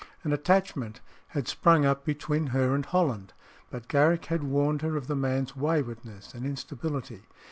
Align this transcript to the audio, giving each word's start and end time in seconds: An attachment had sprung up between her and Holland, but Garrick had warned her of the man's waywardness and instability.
An 0.23 0.33
attachment 0.33 0.99
had 1.27 1.47
sprung 1.47 1.85
up 1.85 2.03
between 2.05 2.47
her 2.47 2.73
and 2.73 2.83
Holland, 2.83 3.33
but 3.69 3.87
Garrick 3.87 4.25
had 4.25 4.43
warned 4.43 4.81
her 4.81 4.97
of 4.97 5.05
the 5.05 5.15
man's 5.15 5.55
waywardness 5.55 6.33
and 6.33 6.43
instability. 6.43 7.21